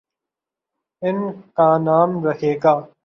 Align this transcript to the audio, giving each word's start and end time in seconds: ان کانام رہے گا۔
ان 1.01 1.17
کانام 1.55 2.09
رہے 2.25 2.53
گا۔ 2.63 2.75